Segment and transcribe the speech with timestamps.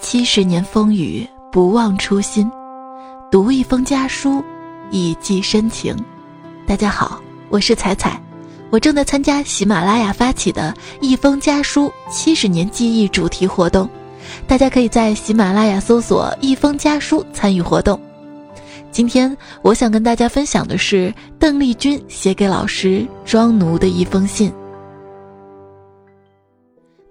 [0.00, 2.50] 七十年风雨不忘初心，
[3.30, 4.42] 读一封家书，
[4.92, 5.94] 以寄深情。
[6.66, 8.18] 大家好，我是彩彩，
[8.70, 13.88] 我正在参加喜马拉雅发起的一封家书七十年记忆主题活动，
[14.46, 18.00] 大家可以在喜马拉雅搜索“一封家书”参与活动。
[18.92, 24.50] 今天我想跟大家分享的是邓丽君写给老师庄奴的一封信。《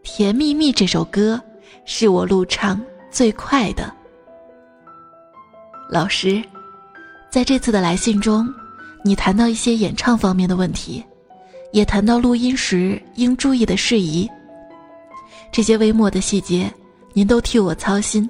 [0.03, 1.39] 甜蜜蜜》这首歌。
[1.85, 3.93] 是我路唱最快的。
[5.89, 6.43] 老师，
[7.29, 8.47] 在这次的来信中，
[9.03, 11.03] 你谈到一些演唱方面的问题，
[11.71, 14.29] 也谈到录音时应注意的事宜。
[15.51, 16.71] 这些微末的细节，
[17.13, 18.29] 您都替我操心。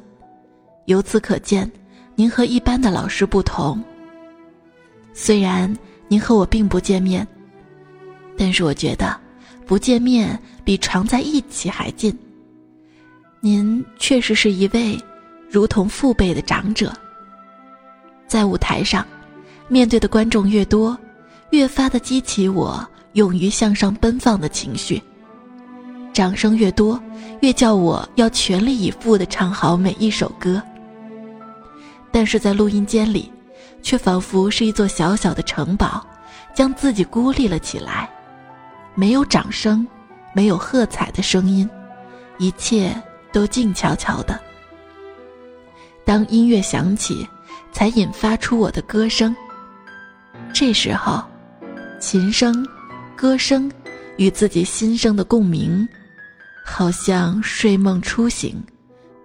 [0.85, 1.69] 由此可见，
[2.15, 3.83] 您和一般的老师不同。
[5.13, 5.75] 虽然
[6.07, 7.27] 您和我并不见面，
[8.37, 9.19] 但是我觉得，
[9.65, 12.15] 不见面比常在一起还近。
[13.49, 15.01] 您确实是一位
[15.49, 16.91] 如同父辈的长者。
[18.27, 19.07] 在舞台上，
[19.69, 20.97] 面对的观众越多，
[21.51, 25.01] 越发的激起我勇于向上奔放的情绪。
[26.11, 27.01] 掌声越多，
[27.39, 30.61] 越叫我要全力以赴的唱好每一首歌。
[32.11, 33.31] 但是在录音间里，
[33.81, 36.05] 却仿佛是一座小小的城堡，
[36.53, 38.09] 将自己孤立了起来。
[38.93, 39.87] 没有掌声，
[40.33, 41.69] 没有喝彩的声音，
[42.39, 42.93] 一切。
[43.31, 44.39] 都静悄悄的。
[46.05, 47.27] 当音乐响起，
[47.71, 49.35] 才引发出我的歌声。
[50.53, 51.23] 这时候，
[51.99, 52.65] 琴声、
[53.15, 53.69] 歌声
[54.15, 55.87] 与自己心声的共鸣，
[56.63, 58.63] 好像睡梦初醒，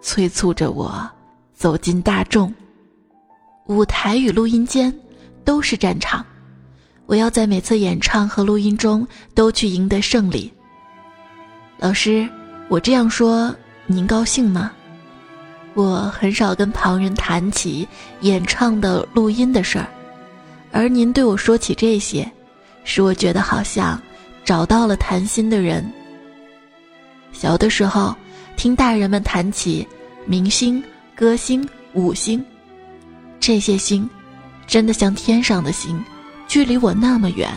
[0.01, 1.09] 催促着我
[1.55, 2.53] 走进大众。
[3.67, 4.93] 舞台与录音间
[5.45, 6.27] 都是战场，
[7.07, 10.53] 我要在每次演唱和录音中都去赢得胜利。
[11.79, 12.29] 老师，
[12.69, 13.55] 我这样说。
[13.87, 14.71] 您高兴吗？
[15.75, 17.87] 我很少跟旁人谈起
[18.21, 19.87] 演唱的录音的事儿，
[20.71, 22.31] 而您对我说起这些，
[22.85, 24.01] 使我觉得好像
[24.45, 25.85] 找到了谈心的人。
[27.33, 28.15] 小的时候，
[28.57, 29.87] 听大人们谈起
[30.27, 30.83] 明星、
[31.15, 32.45] 歌星、五星，
[33.41, 34.09] 这些星，
[34.67, 36.03] 真的像天上的星，
[36.47, 37.51] 距离我那么远，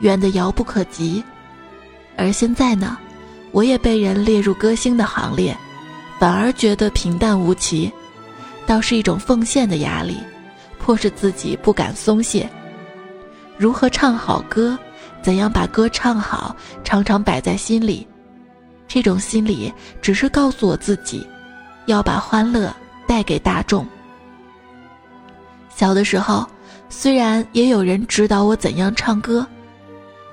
[0.00, 1.22] 远的遥不可及。
[2.16, 2.98] 而现在呢，
[3.52, 5.56] 我也被人列入歌星的行列。
[6.20, 7.90] 反而觉得平淡无奇，
[8.66, 10.18] 倒是一种奉献的压力，
[10.78, 12.46] 迫使自己不敢松懈。
[13.56, 14.78] 如何唱好歌，
[15.22, 16.54] 怎样把歌唱好，
[16.84, 18.06] 常常摆在心里。
[18.86, 19.72] 这种心理
[20.02, 21.26] 只是告诉我自己，
[21.86, 22.70] 要把欢乐
[23.08, 23.88] 带给大众。
[25.74, 26.46] 小的时候，
[26.90, 29.46] 虽然也有人指导我怎样唱歌，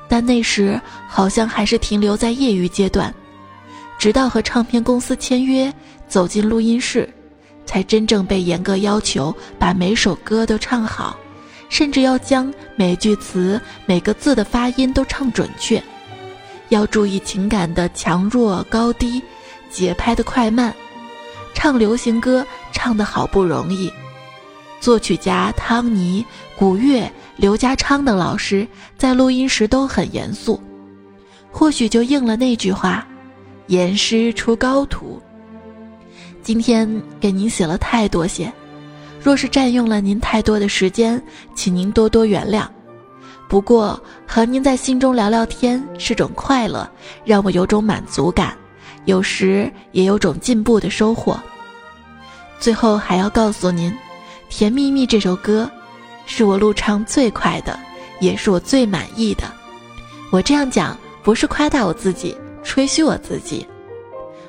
[0.10, 0.78] 但那时
[1.08, 3.14] 好像还是停留在业余阶段。
[3.98, 5.74] 直到和唱片公司签约，
[6.08, 7.10] 走进录音室，
[7.66, 11.18] 才真正被严格要求把每首歌都唱好，
[11.68, 15.82] 甚至要将每句词、每个字的发音都唱准确，
[16.70, 19.22] 要注意情感的强弱高低、
[19.70, 20.74] 节拍的快慢。
[21.56, 23.92] 唱流行歌唱得好不容易，
[24.80, 26.24] 作曲家汤尼、
[26.56, 30.62] 古月、刘家昌等老师在录音时都很严肃，
[31.52, 33.06] 或许就应了那句话。
[33.68, 35.22] 严师出高徒。
[36.42, 36.90] 今天
[37.20, 38.52] 给您写了太多些，
[39.22, 41.22] 若是占用了您太多的时间，
[41.54, 42.66] 请您多多原谅。
[43.50, 46.90] 不过和您在心中聊聊天是种快乐，
[47.26, 48.56] 让我有种满足感，
[49.06, 51.38] 有时也有种进步的收获。
[52.60, 53.92] 最后还要告诉您，
[54.50, 55.70] 《甜蜜蜜》这首歌，
[56.26, 57.78] 是我录唱最快的，
[58.22, 59.44] 也是我最满意的。
[60.30, 62.36] 我这样讲不是夸大我自己。
[62.68, 63.66] 吹嘘我自己，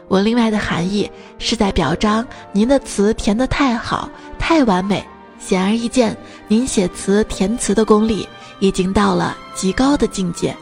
[0.08, 1.08] 我另外的含义
[1.38, 5.02] 是在表彰您的词填得太好，太完美。
[5.38, 6.14] 显而易见，
[6.48, 10.54] 您写词填词的功力已经到了极高的境界。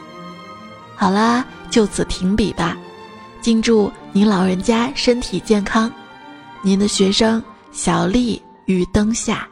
[0.95, 2.77] 好啦，就此停笔吧。
[3.41, 5.91] 敬祝您老人家身体健康。
[6.61, 9.47] 您的学生小丽与灯下。